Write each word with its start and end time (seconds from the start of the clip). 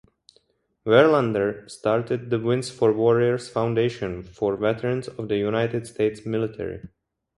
Verlander 0.83 1.69
started 1.69 2.31
the 2.31 2.39
"Wins 2.39 2.71
For 2.71 2.91
Warriors 2.91 3.49
Foundation" 3.49 4.23
for 4.23 4.55
veterans 4.57 5.07
of 5.07 5.27
the 5.27 5.37
United 5.37 5.85
States 5.85 6.25
Military. 6.25 6.89